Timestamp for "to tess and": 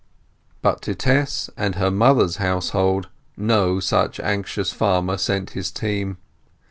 0.81-1.75